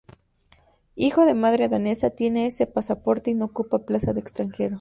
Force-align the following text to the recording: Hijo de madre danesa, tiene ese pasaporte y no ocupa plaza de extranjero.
Hijo 0.95 1.25
de 1.27 1.35
madre 1.35 1.69
danesa, 1.69 2.09
tiene 2.09 2.47
ese 2.47 2.65
pasaporte 2.65 3.29
y 3.29 3.35
no 3.35 3.45
ocupa 3.45 3.77
plaza 3.85 4.13
de 4.13 4.19
extranjero. 4.19 4.77